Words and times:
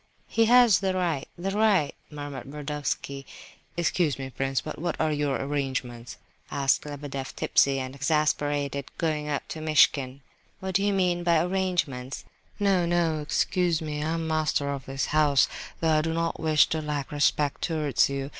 "He 0.27 0.45
has 0.45 0.79
the 0.79 0.95
right—the 0.95 1.51
right—" 1.51 1.93
murmured 2.09 2.49
Burdovsky. 2.49 3.23
"Excuse 3.77 4.17
me, 4.17 4.31
prince, 4.31 4.59
but 4.59 4.79
what 4.79 4.99
are 4.99 5.11
your 5.11 5.35
arrangements?" 5.35 6.17
asked 6.49 6.87
Lebedeff, 6.87 7.35
tipsy 7.35 7.77
and 7.77 7.93
exasperated, 7.93 8.85
going 8.97 9.29
up 9.29 9.47
to 9.49 9.61
Muishkin. 9.61 10.21
"What 10.59 10.73
do 10.73 10.81
you 10.81 10.91
mean 10.91 11.23
by 11.23 11.37
'arrangements'?" 11.39 12.25
"No, 12.59 12.83
no, 12.87 13.19
excuse 13.19 13.79
me! 13.79 14.01
I'm 14.03 14.27
master 14.27 14.71
of 14.71 14.87
this 14.87 15.05
house, 15.13 15.47
though 15.81 15.89
I 15.99 16.01
do 16.01 16.15
not 16.15 16.39
wish 16.39 16.65
to 16.69 16.81
lack 16.81 17.11
respect 17.11 17.61
towards 17.61 18.09
you. 18.09 18.29